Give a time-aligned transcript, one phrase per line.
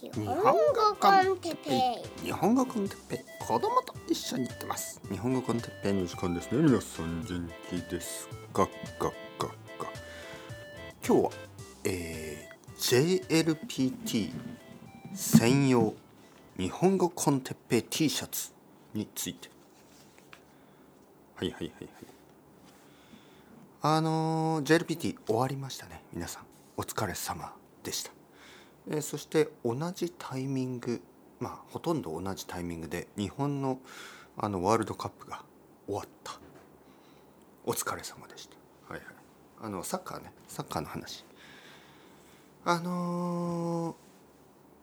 [0.00, 0.42] 日本語
[1.00, 1.70] コンテッペ
[2.22, 2.26] イ。
[2.26, 3.18] 日本語コンテッペイ。
[3.44, 5.00] 子供と一緒に行ってます。
[5.10, 6.62] 日本語コンテッペイの時間ですね。
[6.62, 8.28] 皆さん元気です。
[8.52, 9.54] かかかか
[11.04, 11.30] 今日は、
[11.84, 14.30] えー、JLPT
[15.14, 15.94] 専用
[16.56, 18.52] 日本語コンテッペイ T シャツ
[18.94, 19.50] について。
[21.34, 21.88] はいはいはいはい。
[23.82, 26.02] あのー、JLPT 終わりましたね。
[26.12, 26.44] 皆さん。
[26.76, 27.52] お疲れ様
[27.82, 28.17] でした
[28.90, 31.00] えそして同じタイミング
[31.40, 33.78] まあほとんど同じタイミングで日本の
[34.36, 35.42] あのワールドカップが
[35.86, 36.38] 終わった。
[37.66, 38.56] お疲れ様でした。
[38.92, 39.14] はいはい。
[39.62, 40.32] あのサッカーね。
[40.46, 41.24] サッカーの話。
[42.64, 43.92] あの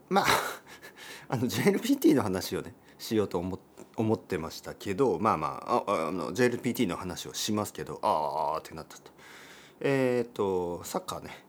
[0.09, 0.25] ー、まあ
[1.29, 3.59] あの JLPT の話をねしようと思
[3.95, 9.11] 思ってましたけどまあまあああの JLPT の話をしますけどああってなったと。
[9.79, 11.45] えっ、ー、とサッカーね、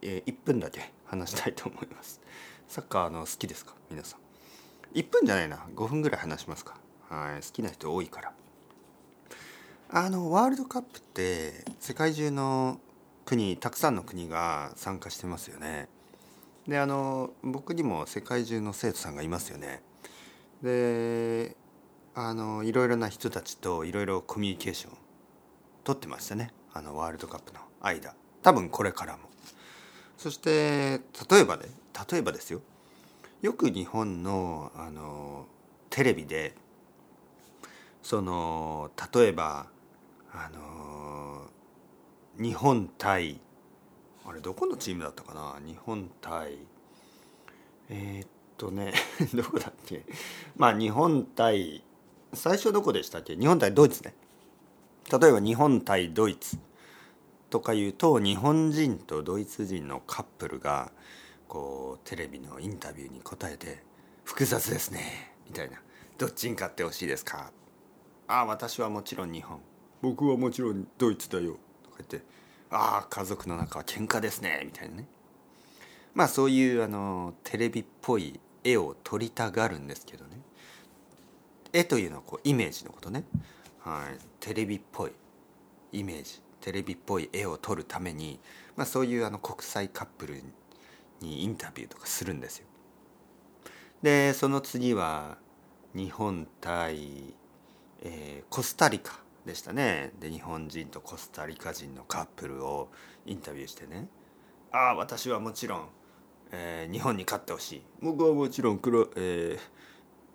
[0.00, 2.22] えー、1分だけ話したいと思います。
[2.68, 3.74] サッカーの好きですか？
[3.90, 4.98] 皆さん。
[4.98, 5.66] 1分じゃないな。
[5.76, 6.78] 5分ぐらい話しますか。
[7.10, 7.42] はい。
[7.44, 8.32] 好きな人多いから。
[9.90, 12.80] あのワールドカップって世界中の
[13.26, 15.90] 国たくさんの国が参加してますよね。
[16.66, 19.82] であの僕にも世界中の生徒さんがいますよね。
[20.62, 21.54] で
[22.14, 24.96] あのいろいろな人たちといろいろコミュニケーション
[25.84, 26.54] 取ってましたね。
[26.72, 28.14] あのワールドカップの間。
[28.40, 29.28] 多分これからも。
[30.22, 31.64] そして例えばね
[32.12, 32.60] 例えばですよ。
[33.40, 35.46] よく日本のあの
[35.90, 36.54] テレビで
[38.04, 39.66] その例えば
[40.32, 41.50] あの
[42.40, 43.40] 日本対
[44.24, 45.56] あれどこのチームだったかな？
[45.66, 46.56] 日本対
[47.88, 48.92] えー、っとね
[49.34, 50.04] どこだっけ？
[50.56, 51.82] まあ日本対
[52.32, 53.34] 最初どこでしたっけ？
[53.34, 54.14] 日本対ドイツね。
[55.10, 56.58] 例えば日本対ドイツ。
[57.52, 60.90] とかいうと日本人とドイツ人のカップルが
[61.48, 63.84] こうテレビのインタビューに答えて
[64.24, 65.76] 「複雑ですね」みたいな
[66.16, 67.52] 「どっちに勝ってほしいですか?」
[68.26, 69.60] 「ああ私はもちろん日本。
[70.00, 72.22] 僕はもちろんドイツだよ」とか言って
[72.72, 75.06] 「ああ家族の中は喧嘩ですね」みたいなね。
[76.14, 80.40] まあそういうあのテレビっぽい絵を撮りたがるんですけどね。
[81.74, 83.24] 絵というのはこうイメージのことね、
[83.80, 85.12] はい、テレビっぽい
[85.92, 88.38] イメージテレビっぽい絵を撮るために、
[88.76, 90.42] まあ、そういうあの国際カップル
[91.20, 92.66] にインタビューとかするんですよ。
[94.00, 95.38] でその次は
[95.94, 97.34] 日本対、
[98.00, 100.12] えー、コスタリカでしたね。
[100.20, 102.90] で日本人とコスタリカ人のカップルを
[103.26, 104.08] インタビューしてね
[104.72, 105.88] 「ああ私はもちろん、
[106.52, 107.82] えー、日本に勝ってほしい。
[108.00, 109.60] 僕はもちろん黒、えー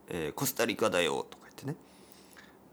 [0.09, 1.75] えー、コスタリカだよ」とか言ってね。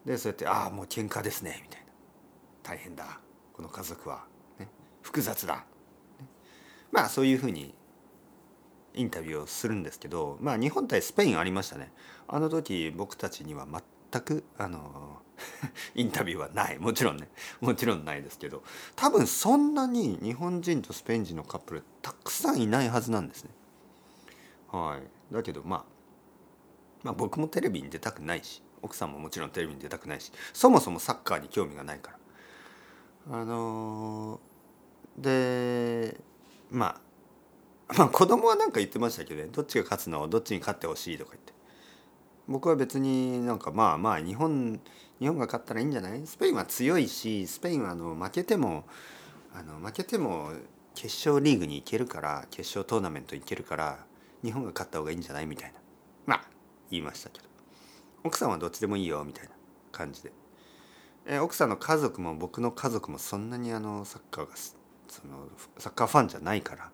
[0.04, 1.86] でそうやって「ああもう喧嘩ですね」みたいな
[2.62, 3.20] 「大変だ。
[3.54, 4.24] この家族は、
[4.58, 4.68] ね、
[5.00, 5.64] 複雑だ、
[6.18, 6.26] ね、
[6.92, 7.74] まあそういうふうに
[8.94, 11.92] インタビューをするんですけどまあ日本対スペインありましたね。
[12.28, 15.20] あの時僕たちには全くあの
[15.94, 16.78] インタビューはない。
[16.78, 17.28] もちろんね。
[17.60, 18.62] もちろんないですけど
[18.96, 23.50] 多分そんなに日本人とスペイン人のカップルたくさんいないはずなんですね。
[24.70, 25.34] はい。
[25.34, 25.84] だけどまあ
[27.02, 32.18] まあ僕もテレビに出たくないし奥さんももちろんテレビに出たくないしそもそもサッカーに興味がないから。
[33.30, 34.40] あの
[35.16, 36.20] で
[36.70, 37.00] まあ
[37.98, 41.52] まあ子供は何か言ってましたけどねどっちが勝つのどっちに勝ってほしいとか言って。
[42.46, 44.78] 僕は別になんかまあまあ日本
[45.18, 46.26] 日本が勝ったらいいんじゃない？
[46.26, 48.84] スペインは強いしスペインはあの負けても
[49.54, 50.50] あの負けても
[50.94, 54.04] 決勝リーグに行けるから決勝トーナメント行けるから
[54.42, 55.46] 日本が勝った方がいいんじゃない？
[55.46, 55.78] みたいな。
[56.26, 56.44] まあ
[56.90, 57.48] 言いましたけど。
[58.24, 59.50] 奥さんはどっちでもいいよみたいな
[59.92, 60.30] 感じで。
[61.26, 65.48] え奥さんの家族も僕の家族もそんなにあのサッカーがその
[65.78, 66.90] サッカーファンじゃないから。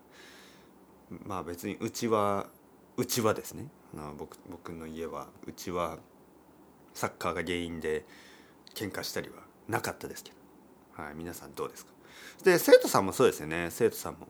[1.26, 2.46] まあ別にうちは
[2.96, 3.66] うちはですね。
[4.16, 5.98] 僕僕の家はうちは
[6.94, 8.04] サッカーが原因で
[8.74, 9.34] 喧嘩したりは
[9.68, 10.30] なかったですけ
[10.96, 11.92] ど、はい、皆さんどうですか？
[12.44, 13.68] で生徒さんもそうですよね。
[13.70, 14.28] 生徒さんも。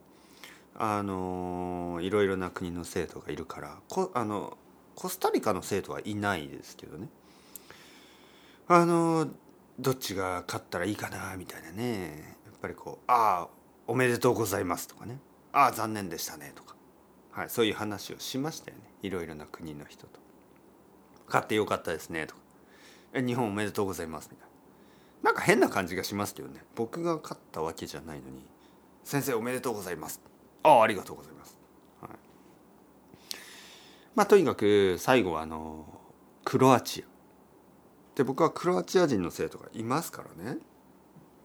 [0.73, 4.57] あのいろいろな国の生徒がいるからこあの
[4.95, 7.07] コスタリカの生徒はいないですけどね。
[8.67, 9.27] あの
[9.79, 12.37] どっちが勝ったらいいかなみたいなね。
[12.45, 13.49] やっぱりこう「ああ
[13.87, 15.19] おめでとうございます」とかね
[15.51, 16.75] 「ああ残念でしたね」とか、
[17.31, 18.83] はい、そういう話をしましたよね。
[19.01, 20.19] いろいろな国の人と
[21.27, 22.41] 「勝ってよかったですね」とか
[23.15, 24.51] 「日本おめでとうございます」みたいな。
[25.23, 26.63] なんか変な感じがしますけどね。
[26.75, 28.45] 僕が勝ったわけじゃないのに
[29.03, 30.21] 「先生おめでとうございます」
[30.63, 31.57] 「ああありがとうございます」
[32.01, 32.11] はい、
[34.15, 35.85] まあとにかく最後はあの
[36.43, 37.10] クロアチア。
[38.15, 40.57] で僕はクロアチア人の生徒がいますからね。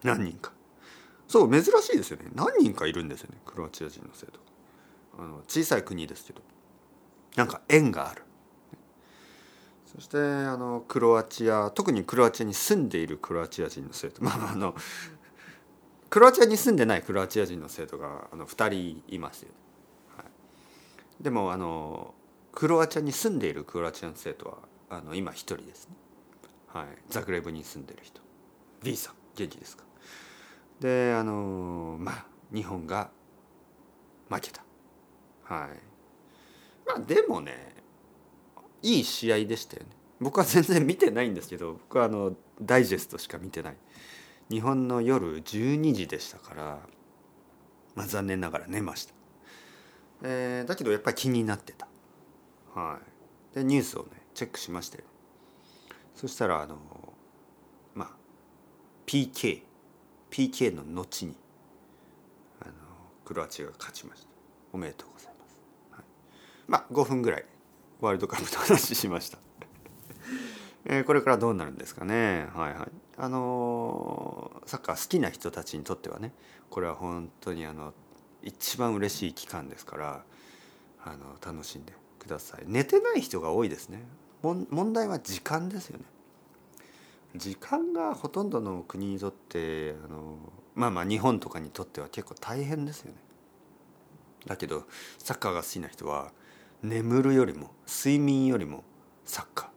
[0.03, 0.53] 何人か。
[1.29, 2.27] そう珍しいですよね。
[2.35, 3.39] 何人かいるんですよね。
[3.45, 4.41] クロアチア人の生徒
[5.19, 6.43] あの小さい国ですけど。
[7.37, 8.23] なんか縁がある。
[9.95, 14.23] そしてあのクロアチア特にクロアチアに住んでいるクロアチア人の生徒。
[14.23, 14.75] まああの
[16.09, 19.49] クロアチアに住んでないクロアチア人の生徒があの2人いますよ、
[20.17, 22.15] はい、でもあの
[22.53, 24.59] クロアチアに住んでいるクロアチアの生徒は
[24.89, 25.97] あの今1人ですね、
[26.77, 28.21] はい、ザグレブに住んでる人。
[28.83, 29.85] B さん元気ですか？
[30.79, 33.11] であのまあ日本が
[34.29, 34.63] 負けた。
[35.45, 35.69] はい。
[36.87, 37.75] まあでもね
[38.83, 39.89] いい試合でしたよね。
[40.21, 43.77] 僕は全然見てないんですけど僕はあのダイジェストしか見てない。
[44.51, 46.79] 日本の夜12時でしたから、
[47.95, 49.15] まあ、残念ながら寝ました、
[50.23, 51.89] えー、だけどやっぱり気になってた。
[52.75, 52.99] は
[53.53, 53.57] い。
[53.57, 55.05] でニュースをねチェックしましたよ。
[56.17, 56.79] そしたらあの
[57.95, 58.09] まあ
[59.07, 59.61] PK
[60.31, 61.37] PK の後に
[62.61, 62.73] あの
[63.25, 64.29] クロアチアが勝ちました。
[64.73, 65.59] おめでとうございます、
[65.93, 66.05] はい、
[66.67, 67.45] まあ5分ぐらい
[68.01, 69.39] ワールドカップの話しました。
[70.87, 72.49] えー、これからどうなるんですかね。
[72.55, 72.93] はいはい。
[73.19, 76.33] あのー、サッカー好きな人たちにとってはね
[76.71, 77.93] これは本当にあの
[78.43, 80.25] 一番嬉しい期間ですから
[81.05, 82.65] あの楽しんでください。
[82.67, 84.03] 寝てない人が多いですね。
[84.43, 86.05] 問題は時間ですよね。
[87.35, 90.39] 時間がほとんどの国にとってあの
[90.75, 93.19] まあまあ日本とかにとっては結構大変ですよね。
[94.47, 94.85] だけど
[95.19, 96.33] サッカーが好きな人は
[96.83, 98.85] 眠るよりも睡眠よりも
[99.25, 99.71] サッカ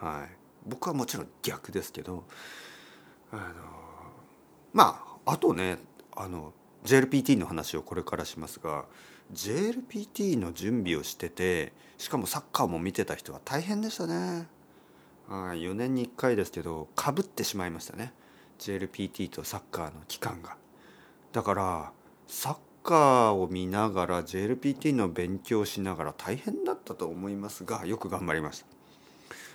[0.00, 0.18] ー。
[0.20, 0.28] はい。
[0.66, 2.24] 僕はもちろん逆ですけど
[3.32, 3.42] あの
[4.72, 5.78] まああとね
[6.14, 6.52] あの
[6.84, 8.84] JLPT の話をこれからしますが
[9.32, 14.46] JLPT の準備をしててしかもサッカーも見てた人は大変でしたね。
[15.28, 18.14] 4年に1回ですけどかぶってしまいましたね。
[18.58, 20.56] JLPT とサッカーの期間が。
[21.32, 21.92] だから
[22.28, 28.66] サッカーを見ながら JLPT の勉強しながら大変だったと思いますがよく頑張りました。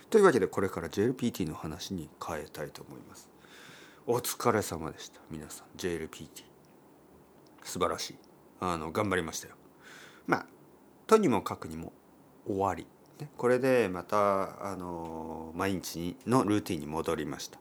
[0.10, 3.30] というわけでこれから JLPT の話に変えたいと思います。
[4.06, 5.78] お疲れ様でした皆さん。
[5.78, 6.44] JLPT
[7.64, 8.16] 素晴らしい。
[8.60, 9.56] あの頑張りましたよ。
[10.28, 10.46] まあ
[11.08, 11.94] とにもかくにも
[12.48, 12.86] 終わり。
[13.38, 17.60] これでまたあの毎日のルーティンに戻りました。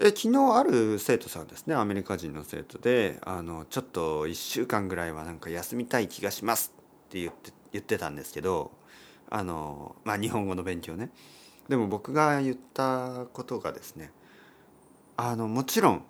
[0.00, 6.72] え昨日ある生徒さんですねアメリカ人の生徒であのちょっと1週間ぐらいはなんか休みたい気がします
[7.08, 8.70] って言って言ってたんですけど
[9.28, 11.10] あのまあ日本語の勉強ね。
[11.68, 14.12] でも僕が言ったことがですね
[15.16, 16.04] あのもちろん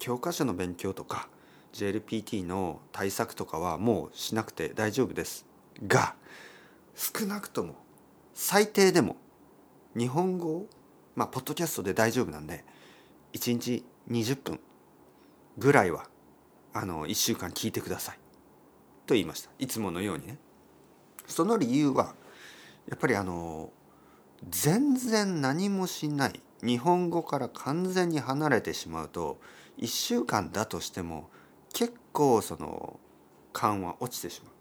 [0.00, 1.28] 教科書の勉強とか
[1.72, 5.46] JLPT の対策とかはもうしなくて大丈夫です
[5.86, 6.16] が
[6.94, 7.74] 少なくとも
[8.34, 9.16] 最低でも
[9.96, 10.66] 日本語を
[11.14, 12.64] まあポッドキャストで大丈夫なんで
[13.32, 14.60] 1日20分
[15.58, 16.06] ぐらいは
[16.72, 18.18] あの1週間聞いてください。
[19.06, 19.50] と言いました。
[19.58, 20.38] いつものようにね。
[21.26, 22.14] その理由は
[22.88, 23.70] やっぱりあの
[24.48, 29.40] 全然何もしない日本語から完全に離れてしまうと
[29.78, 31.28] 1週間だとしても
[31.72, 32.98] 結構その
[33.52, 34.52] 感は落ちてしまう。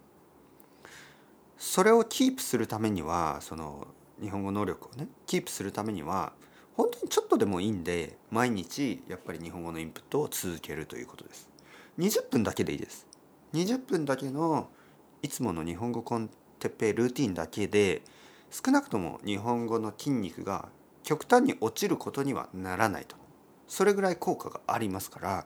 [1.59, 3.87] それをキープするためにはその
[4.21, 6.31] 日本語能力をねキープするためには
[6.75, 11.49] 本当にちょっとでもいいんで毎日やっぱり日本語のインプットを続けるということです。
[11.99, 13.05] 20分だけでいいです。
[13.53, 14.69] 20分だけの
[15.21, 16.29] いつもの日本語コン
[16.59, 18.03] テッペルーティンだけで
[18.49, 20.69] 少なくとも日本語の筋肉が
[21.03, 23.17] 極端に落ちることにはならないと。
[23.67, 25.45] それぐらい効果がありますから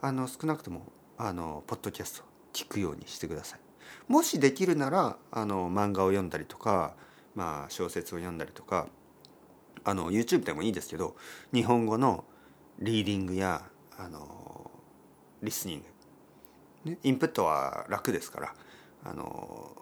[0.00, 3.63] あの少なくともあのポッドキャスト聞くようにしてください。
[4.08, 6.94] もしできるならあの漫画を読んだりとか、
[7.34, 8.88] まあ、小説を読んだりとか
[9.84, 11.16] あの YouTube でもいいですけど
[11.52, 12.24] 日本語の
[12.78, 13.62] リーディングや
[13.96, 14.70] あの
[15.42, 15.84] リスニン
[16.84, 18.54] グ、ね、インプットは楽ですから
[19.04, 19.72] あの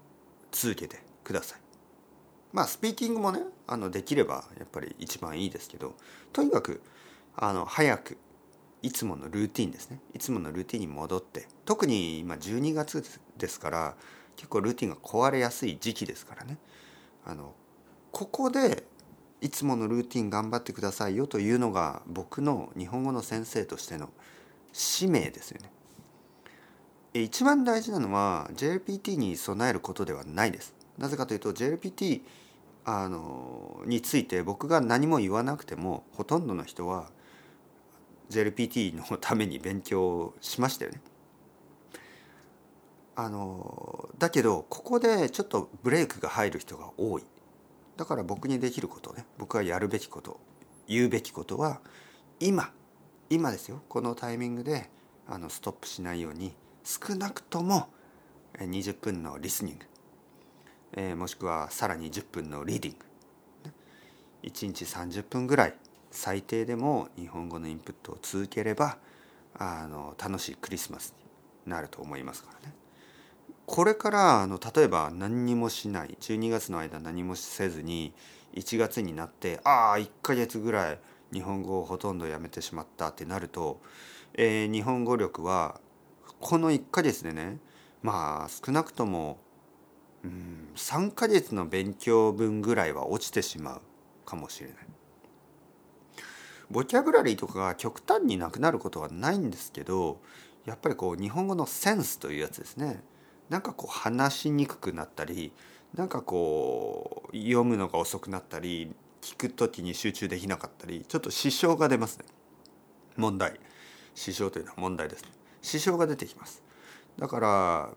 [0.51, 1.61] 続けてください。
[2.53, 5.95] まあスピーキングもねあのできればやっぱり一番いいですけど
[6.33, 6.83] とにかく
[7.35, 8.19] あの早く
[8.83, 13.03] いつものルーティンですねいつものルーティンに戻って特に今12月
[13.43, 13.95] ですから
[14.37, 16.57] 結構ルーティンが壊れやすい時期ですからね
[17.27, 17.53] あの
[18.13, 18.85] ここで
[19.41, 24.11] いつものルーティン頑張ってくださいよというのが僕の日本語の先生としての
[24.73, 25.71] 使命ですよね。
[27.15, 30.75] 一番大事なのは JLPT に備えることではないです。
[30.97, 32.23] なぜかというと JLPT
[32.85, 37.11] あのについて僕が何も言わなくてもほとんどの人は
[38.31, 41.01] JLPT のために勉強しましたよね。
[43.15, 47.25] あのだけどここでちょっとブレイクが入る人が多い。
[47.97, 49.27] だから僕にできることね。
[49.39, 50.41] 僕がやるべきこと
[50.89, 51.81] 言うべきことは
[52.41, 52.73] 今
[53.29, 53.83] 今ですよ。
[53.89, 54.91] このタイミングで
[55.29, 56.55] あのストップしないように
[56.85, 57.89] 少なくとも
[58.59, 59.87] 20分のリスニング。
[60.95, 63.05] えー、もしくはさらに10分のリーディング。
[64.43, 65.75] 1日30分ぐらい
[66.11, 68.99] 最低でも日本語のインプットを続ければ
[69.55, 71.15] あの楽しいクリスマス
[71.65, 72.82] になると思いますからね。
[73.67, 78.13] これからあの例えば何にもしない12月の間何もせずに
[78.55, 80.99] 1月になってああ1ヶ月ぐらい
[81.33, 83.81] 日本語をほとんどやめてしまったってなると、
[84.35, 85.81] えー、日本語力は
[86.41, 87.59] この1ヶ月でね
[88.03, 89.39] まあ少なくとも
[90.25, 93.81] うん3ヶ月の勉強分ぐらいは落ちてしまう
[94.25, 94.77] かもしれない。
[96.71, 100.23] ボキャブラリーとかが極端になくなることはないんですけど
[100.65, 103.03] やっぱりこう日本語のセンスというやつですね
[103.53, 105.53] なんかこう話しにくくなったり
[105.95, 108.91] なんかこう読むのが遅くなったり
[109.21, 112.25] 聞く時に集中できなかったりちょっと支障が出ますね。
[113.15, 113.61] 問題。
[114.15, 115.29] 支障というのは問題ですね。
[115.61, 116.63] 支障が出てきます。
[117.19, 117.49] だから、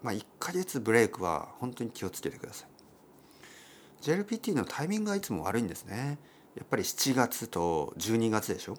[0.04, 2.70] まあ、1ヶ月ブレイクは本当に気をつけてください。
[4.04, 6.20] JLPT のタイミングがいつも悪いんですね。
[6.58, 8.78] やっぱり7月と12月でしょ。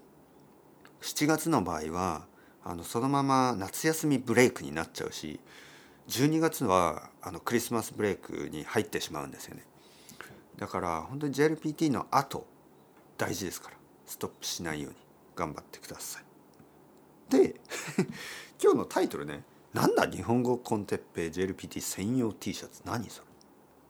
[1.00, 2.26] 7月の場合は
[2.62, 5.40] あのそのまま夏休みブレイクになっちゃうし
[6.08, 9.64] 12月はあのクリスマスブレイクに入ってしまうんですよね。
[10.58, 12.46] だから本当に JLPT の後
[13.18, 13.76] 大事ですから。
[14.06, 14.96] ストップしないように。
[15.34, 16.25] 頑張ってください。
[17.30, 17.60] で
[18.62, 19.44] 今日のタイトルね。
[19.75, 22.82] なんだ日本語コンテッペイ JLPT 専用 T シャツ。
[22.86, 23.22] 何そ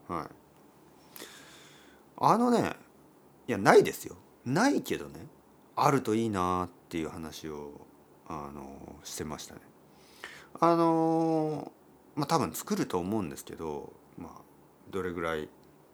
[0.08, 0.16] れ。
[0.16, 0.28] はい。
[2.18, 2.75] あのね
[3.46, 4.16] いやないですよ。
[4.44, 5.26] ないけどね
[5.76, 7.87] あるといいなっていう話を
[8.26, 9.61] あのしてましたね。
[10.58, 11.70] あの
[12.16, 14.40] まあ多分作ると思うんですけどまあ
[14.90, 15.49] どれぐらい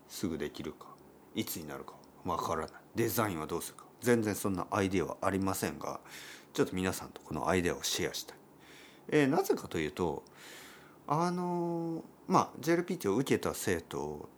[0.09, 0.87] すぐできるか
[1.35, 2.71] いつになるかわからない。
[2.95, 3.85] デザインはどうするか。
[4.01, 6.01] 全然そんなアイデアはありませんが
[6.53, 8.39] ちょっと皆さんとこのアイデアをシェアしたい。
[9.09, 10.23] えー、なぜかというと
[11.07, 14.29] あのまあ JLPT を受けた生徒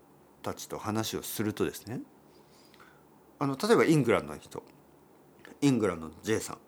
[0.43, 2.01] たちと話をするとですね
[3.39, 4.63] あの例えばイングランドの人
[5.61, 6.59] イングランドの J さん。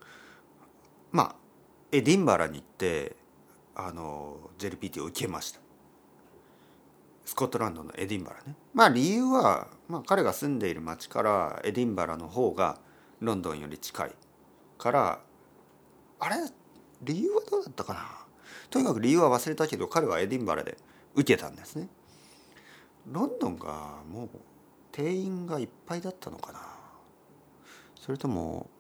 [1.13, 1.37] まあ
[1.93, 3.17] エディンバラに行って
[3.77, 5.61] あの JLPT を受けました。
[7.27, 8.55] スコットランドのエディンバラね。
[8.73, 12.79] まあ理由は、まあ、彼が住んでいる町からエディンバラの方が
[13.21, 14.13] ロンドンより近い
[14.79, 15.21] から
[16.21, 16.37] あれ？
[17.03, 18.01] 理由はどうだったかな？
[18.71, 20.79] とにかく理由は忘れたけど彼はエディンバラで
[21.15, 21.89] 受けたんですね。
[23.11, 24.29] ロンドンがもう
[24.93, 26.61] 定員がいっぱいだったのかな？
[28.01, 28.71] それとも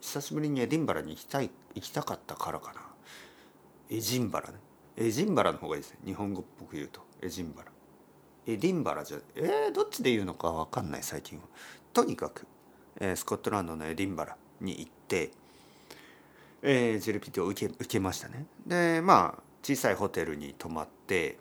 [0.00, 2.80] 久しぶりにエディンバラに行きたい行きたかったからかな？
[3.90, 4.54] エジンバラね。
[4.96, 5.98] エジンバラの方がいいですね。
[6.04, 7.00] 日本語っぽく言うと。
[7.20, 7.72] エジンバラ。
[8.46, 11.44] エディンバラじゃえー、どっちで言うのか分かんない最近は。
[11.92, 12.46] とにかく、
[13.00, 15.30] えー、スコットランドのエディンバラに行って、
[16.62, 18.46] えー、JLPT を受け受けましたね。
[18.66, 21.38] でまあ小さいホテルに泊まって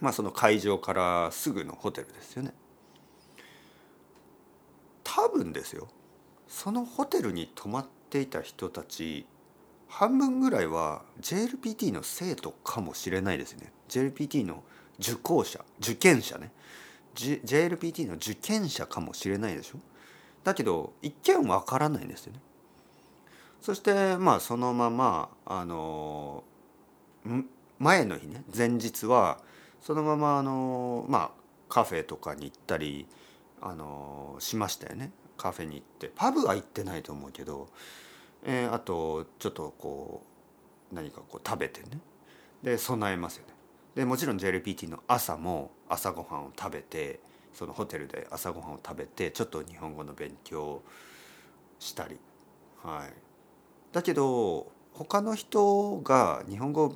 [0.00, 2.52] まあその会場からすぐのホテルですよね。
[5.04, 5.88] 多分ですよ。
[6.46, 9.26] そのホテルに泊まっていた人たち
[9.88, 13.72] 半分ぐらいは JLPT の生徒かもしれないですね。
[13.88, 14.62] JLPT の
[15.00, 16.52] 受講者受験者ね、
[17.14, 19.78] J、JLPT の受験者かもしれないでしょ。
[20.44, 22.40] だけど一見わからないんですよね。
[23.60, 26.44] そしてまあそのままあの
[27.78, 29.40] 前の日ね前日は
[29.80, 31.30] そのままあのまあ
[31.68, 33.06] カフェとかに行ったり
[33.60, 35.10] あのしましたよね。
[35.36, 36.10] カフェに行って。
[36.14, 37.68] パブは行ってないと思うけど
[38.44, 40.22] えー、あとちょっとこ
[40.92, 42.00] う何かこう食べてね。
[42.62, 43.54] で備えますよね。
[43.94, 47.20] でもちろん JLPT の朝も朝ごはんを食べて
[47.52, 50.82] そのホテルで朝ごはんを食べてちょっと日本語の勉強
[51.78, 52.18] したり。
[52.82, 53.12] はい。
[53.92, 56.94] だけど他の人が日本語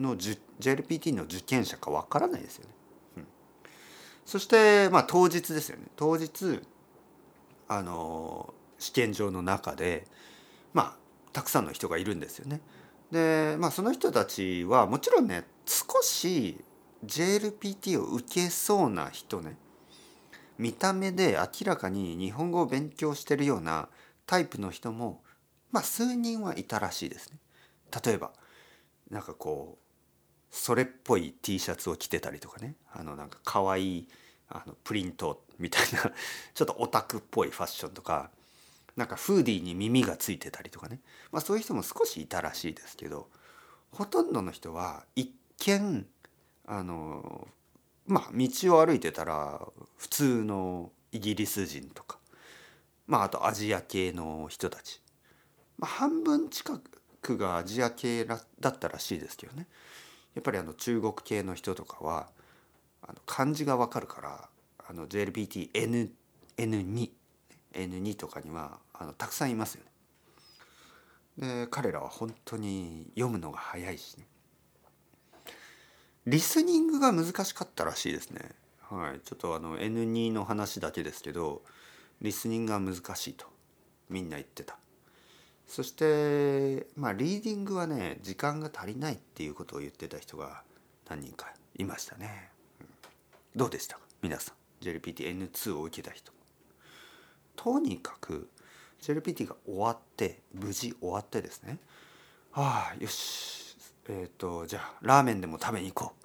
[0.00, 2.70] の JLPT の受験者かわからないですよね、
[3.18, 3.26] うん、
[4.24, 5.84] そしてまあ当日ですよね。
[5.96, 6.60] 当日
[7.68, 10.06] あの試験場の中で
[10.72, 10.96] まあ
[11.32, 12.60] たくさんの人がいるんですよね。
[13.10, 16.62] でまあその人たちはもちろんね少し
[17.04, 19.56] JLPT を受けそうな人ね
[20.58, 23.88] 見た目で明らかに日本語を勉強してるような
[24.26, 25.22] タイプの人も
[25.70, 27.38] まあ数人はいたらしいですね。
[28.04, 28.32] 例えば
[29.10, 29.88] なんかこう
[30.50, 34.08] それっぽい T シャツを着てたりとかねあのなんか可愛い
[34.48, 36.12] あのプリントみたいな
[36.54, 38.30] ちょっとオタクっぽいファッションとか
[38.98, 40.98] なんかフーディーに耳がついてたりとかね、
[41.30, 43.28] まあ、そういう人も少しいたらしいですけど
[43.92, 46.04] ほとんどの人は一見
[46.66, 47.46] あの
[48.08, 49.62] まあ道を歩いてたら
[49.96, 52.18] 普通のイギリス人とか、
[53.06, 55.00] まあ、あとアジア系の人たち、
[55.78, 56.80] まあ、半分近
[57.22, 59.68] くがアジア系だったらしいですけどね。
[60.34, 62.28] やっぱりあの中国系の人とかは
[63.02, 64.48] あの漢字がわかるから
[64.88, 66.10] あの JLPTN
[67.72, 69.84] N2 とかにはあのたくさんいますよ
[71.38, 71.64] ね。
[71.64, 74.26] で彼らは本当に読むのが早いしね
[76.26, 78.50] リスニングが難しかったらしいですね。
[78.80, 81.62] はい、ちょっとあの N2 の話だけですけど
[82.20, 83.46] リスニングが難しいと
[84.10, 84.76] みんな言ってた。
[85.66, 90.62] そしてまあリーディングはね時間が足りないっていうことを言ってた人が
[91.08, 92.50] 何人かいましたね。
[93.54, 93.96] どうでした？
[93.96, 96.32] か皆さん JLPT-N2 を受けた人。
[97.58, 98.48] とにかく
[99.02, 101.78] JLPT が終わって無事終わってですね。
[102.54, 103.76] ああよし。
[104.08, 106.24] えっ、ー、とじゃあラーメンでも食べに行こう。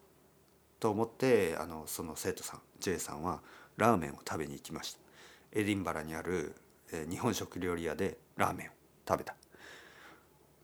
[0.80, 3.42] と思ってあのその生徒さん J さんは
[3.78, 5.00] ラーメンを食べに行きました。
[5.54, 6.56] エディンバラにある、
[6.92, 8.70] えー、日本食料理屋でラーメンを
[9.08, 9.36] 食べた。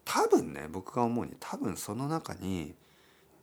[0.05, 2.75] 多分ね僕が思うに多分その中に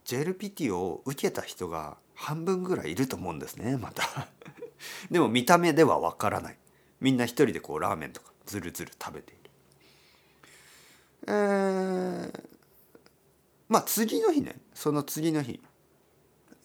[0.04, 4.28] JLPT を受けた人が半分ぐらいいると思うんですねまた
[5.10, 6.58] でも見た目ではわからない。
[7.00, 9.50] みんな一人でこうラーメンとかずるずる食べている。
[11.28, 12.42] えー、
[13.68, 15.60] まあ次の日ねその次の日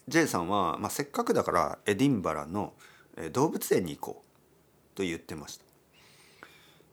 [0.08, 2.74] J さんは、まあ、せっかくだからエディンバラの
[3.32, 5.66] 動物園に行こうと言ってました。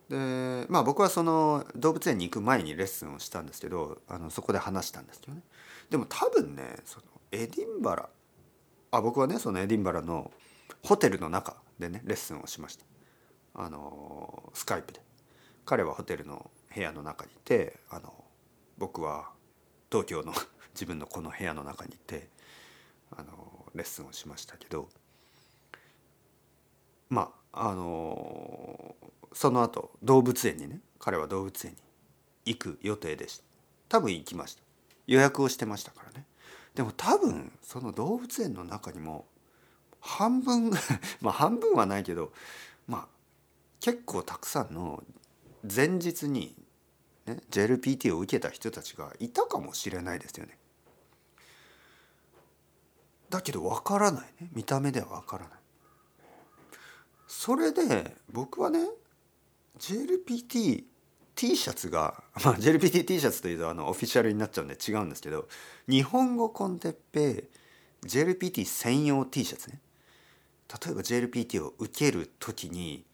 [0.08, 5.42] でまあ僕はその動物園に行く前にレッスンをしたんですけどあのそこで話したんですけどね。
[5.90, 8.08] でも多分ねそのエディンバラ
[8.90, 10.30] あ僕はねそのエディンバラの
[10.82, 12.87] ホテルの中でねレッスンをしました。
[13.58, 15.00] あのスカイプで。
[15.68, 18.24] 彼はホテルの部屋の中にいてあの
[18.78, 19.28] 僕は
[19.90, 20.32] 東京の
[20.72, 22.30] 自分のこの部屋の中にいて
[23.10, 24.88] あのレッスンをしましたけど
[27.10, 28.96] まああの
[29.34, 31.78] その後動物園にね彼は動物園に
[32.46, 33.44] 行く予定でした。
[33.90, 34.62] 多分行きました。
[35.06, 36.24] 予約をしてましたからね。
[36.74, 39.26] でも多分その動物園の中にも
[40.00, 40.70] 半分
[41.20, 42.32] まあ半分はないけど
[42.86, 43.17] まあ
[43.80, 45.02] 結構たくさんの
[45.62, 46.54] 前日に、
[47.26, 50.58] ね、JLPT を受けた人たちがいたかもしれないですよね。
[53.30, 55.58] だけどわからないね見た目ではわからない。
[57.26, 58.80] それで僕はね
[59.78, 60.84] JLPT
[61.34, 65.46] T シャツが、 まあ、JLPT T シャツというとあのオフィシャルになっちゃうんで違うんですけど
[65.88, 67.44] 日本語コンテッペ
[68.02, 69.80] JLPT 専用 T シャツね
[70.84, 73.04] 例えば JLPT を受ける時に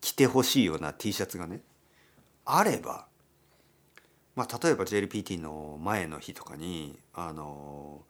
[0.00, 1.60] 着てほしいような T シャツがね
[2.44, 3.06] あれば、
[4.36, 8.02] まあ、例えば JLPT の前の日とかにあの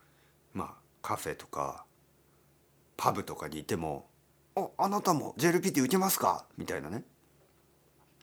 [0.53, 1.85] まあカフェとか
[2.97, 4.09] パブとかにいても
[4.57, 7.05] 「ああなたも JLPT 受けますか?」みたいなね、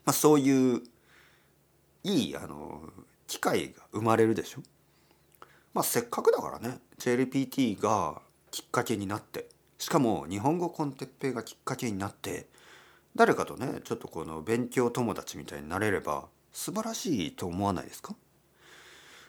[0.04, 0.82] まあ、そういう
[2.04, 2.82] いいあの
[3.26, 4.62] 機会が生まれるでしょ。
[5.72, 12.46] まあ、せっかくだからね JLPT がきっかけになってしかも日本語コンテッペがきっかけになって
[13.14, 18.14] 誰かとねちょっとこの勉強友達みたいになれれば素晴らしいと思わないですか？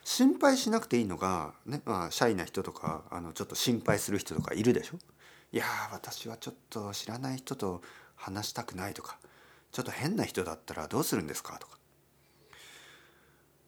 [0.03, 4.97] 心配しなくていいのが、ねまあ、シャイな人とかあのちょっと心配する人とかいるでしょ？
[5.51, 7.81] いや私はちょっと知らない人と
[8.15, 9.17] 話したくないとか
[9.71, 11.57] ちょっと変な人だったらどうするんですか？
[11.59, 11.77] とか。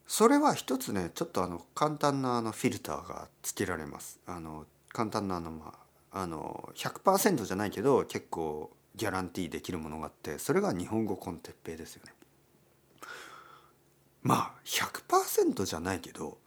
[0.08, 4.20] それは一つねちょっとあの簡単なあのフィルターがつけられます。
[4.28, 5.74] あの簡単なあのま
[6.12, 12.14] ああの100%じゃないけど結構ギャランティーできるものがあってそれが日本語コンテッペイですよね。
[14.22, 16.40] まあ100%じゃないけど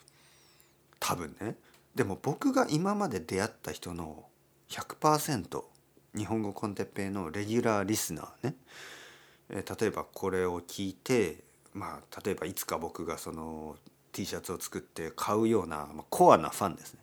[0.99, 1.57] 多分ね
[1.95, 4.25] でも僕が今まで出会った人の
[4.69, 5.63] 100%
[6.17, 8.57] 日本語コンテッペイのレギュラーリスナーね、
[9.51, 13.77] え、例えばこれを聞いてまあ例えばいつか僕がその
[14.13, 17.01] T シャツを作って買うような、まあ、コアなファンですね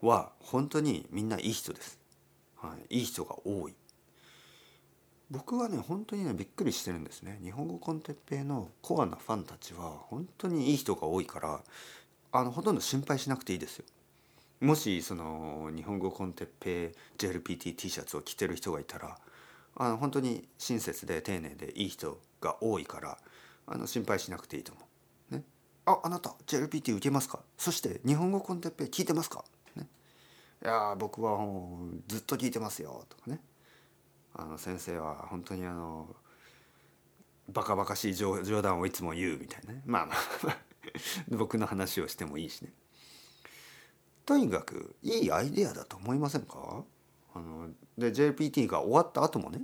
[0.00, 1.98] は本当にみんないい人です。
[2.56, 3.74] はい、いい人が多い。
[5.30, 7.38] 僕はね本当にねびっくりしてるんですね。
[7.42, 11.60] 日本語コンテッペイのコアなファンたちは本当にいい人が多いから
[12.32, 13.84] あのほとんど心配しなくていいですよ。
[14.60, 19.18] もしその日本語コンテッペイ JLPTT シャツを着てる人がいたら
[19.76, 23.18] あの本当に親切で丁寧でいい人が多いから
[23.66, 24.80] あの心配しなくていいと思
[25.32, 25.34] う。
[25.36, 25.44] ね、
[25.84, 27.40] ああなた JLPT 受けますか？
[27.58, 29.44] そして日本語コンテッペイ聞いてますか、
[29.76, 29.86] ね、
[30.64, 31.38] いや僕は
[32.08, 33.40] ずっと聞いてますよとかね。
[34.34, 36.14] あの先生は本当にあの
[37.48, 39.82] バカバカしい冗談をいつも言うみたいなね。
[39.86, 40.58] まあまあ。
[41.28, 42.72] 僕の話をしてもいいしね。
[44.26, 46.84] とにかくいいアイデアだと思いませんか？
[47.34, 49.60] あので JPT が終わった後もね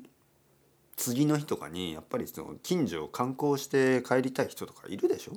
[0.97, 5.33] 次の日とかにやっぱりその近所を観光して帰りたい人とかいるでしょ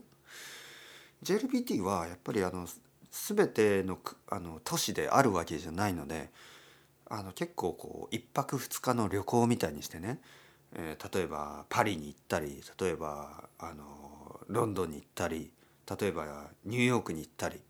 [1.24, 2.68] ？JLPT はやっぱりあの
[3.12, 6.30] 全てのあの都市であるわけじゃないので
[7.10, 10.20] あの結構こう1泊2日の旅行みたいにしてね、
[10.74, 15.52] えー、例えばパリに行ったり例えばあのロンドンに行ったり
[16.00, 17.62] 例えばニューヨークに行ったり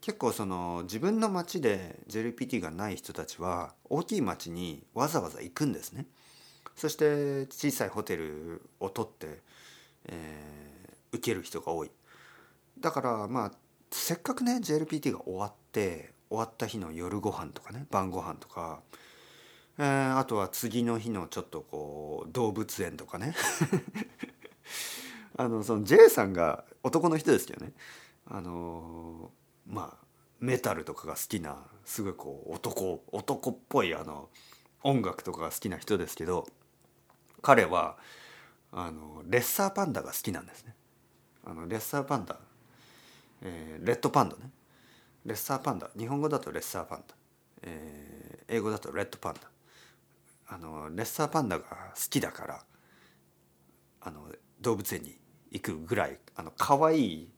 [0.00, 6.06] 結構その自分の街で JLPT がない人たちは大きい街にわざわざ行くんですね。
[6.76, 9.40] そして小さいホテルを取って、
[10.06, 11.90] えー、受ける人が多い。
[12.78, 13.52] だからまあ
[13.90, 18.80] せっかくね JLPT が終わって終わった日の夜ご飯とかね晩ご飯とか、
[19.78, 23.34] えー、あとは次の日のちょっとこう動物園とかね。
[25.36, 27.72] あのその J さんが男の人ですけどね。
[28.26, 29.30] あの
[29.66, 30.06] まあ
[30.40, 34.28] メタルとかが好きなすごいこう男男っぽいあの
[34.82, 36.46] 音楽とかが好きな人ですけど
[37.42, 37.96] 彼は
[38.72, 40.74] あのレッサーパンダが好きなんですね。
[41.44, 42.38] あのレッサーパンダ、
[43.42, 44.50] えー、レッドパンダね。
[45.28, 45.90] レッサーパンダ。
[45.96, 47.14] 日本語だとレッサーパンダ、
[47.62, 49.40] えー、英語だとレッドパンダ。
[50.48, 52.64] あのレッサーパンダが好きだから
[54.00, 55.18] あの動物園に
[55.50, 57.28] 行くぐらいあの可愛い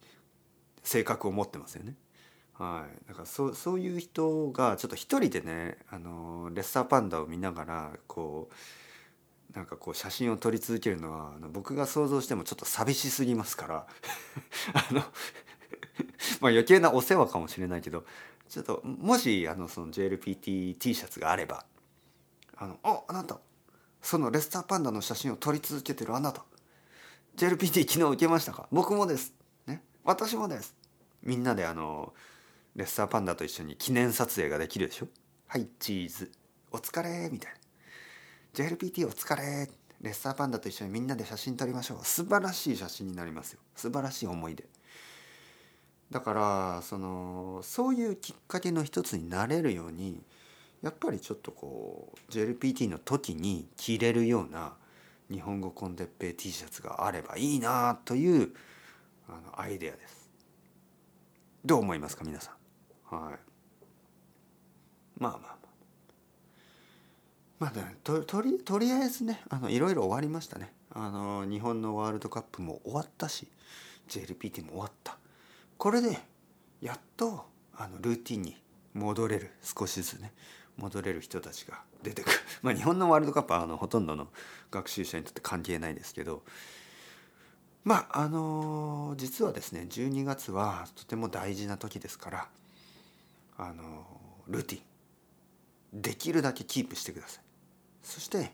[0.81, 1.95] 性格を持ってますよね。
[2.53, 8.49] はい、だからそそういう人がちょっと一人でねあのレッサーパンダを見ながらこ
[9.53, 13.87] うなんかこう写真を撮り続けるのはあの僕が想像してもちょっと寂しすぎますから。
[14.73, 15.03] あの
[16.41, 18.05] まあ余計なお世話かもしれないけど
[18.49, 21.65] ちょっともしあのその JLPT T シャツがあれば
[22.57, 23.39] あのああなた
[24.01, 26.43] そのレッサーパンダの写真を撮り続けてるあなた
[27.37, 28.67] JLPT 昨日受けましたか？
[28.71, 29.33] 僕もです。
[29.65, 29.81] ね？
[30.03, 30.75] 私もです。
[31.23, 32.13] みんなであの、
[32.75, 35.07] レッサーパンダと一緒に記念撮影ができるでしょ？
[35.47, 36.29] はい、チーズ。
[36.71, 37.57] お疲れみたいな。
[38.65, 39.69] JLPT お疲れ
[40.01, 42.05] レッサーパンダと一緒にみんなで写真撮りましょう。
[42.05, 43.61] 素晴らしい写真になりますよ。
[43.75, 44.67] 素晴らしい思い出。
[46.11, 50.21] だからそのそういうきっかけの一つになれるように
[50.81, 54.73] やっぱりちょっとこう JLPT の時に着れるような
[55.31, 58.49] 日本語コンテッペイ T シャツがあればいいなという
[59.29, 60.29] あのアイデアです。
[61.63, 62.51] どう思いますか皆さ
[63.11, 63.15] ん？
[63.15, 63.39] はい。
[65.17, 65.55] まあまあまあ。
[67.59, 73.47] まあね、ととりとりあえずねあのいろいろ終わりましたねあの日本のワールドカップも終わったし
[74.09, 75.15] JLPT も終わった
[75.81, 76.15] これで
[76.79, 78.55] やっとあのルーティンに
[78.93, 80.31] 戻れる少しずつね
[80.77, 82.37] 戻れる人たちが出てくる。
[82.61, 84.27] まあ日本のワールドカップはあのほとんどの
[84.69, 86.43] 学習者にとって関係ないですけど
[87.83, 92.49] まああの実はですね12月はとても大事な時ですから
[93.57, 94.05] あの
[94.49, 96.01] ルーティン。
[96.03, 97.43] できるだけキープしてください。
[98.03, 98.53] そして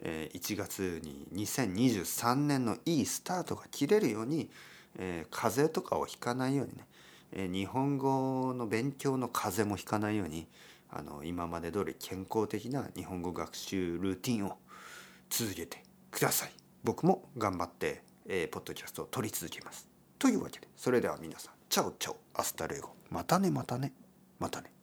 [0.00, 4.50] え1月に2023年のいいスタートが切れるように
[4.98, 6.86] え風邪とかをひかないようにね
[7.32, 10.46] え日本語の勉強の風邪もひかないように
[10.90, 14.56] あの今まで通り健康的な日本語学習ルーティンを
[15.30, 16.52] 続けてください。
[16.84, 19.88] 僕も頑張って、えー、ポッドキャストを撮り続けます。
[20.18, 22.90] というわけでそれでは皆さんチャオチャオ hasta luego。
[23.10, 23.92] またねまたね
[24.38, 24.77] またね。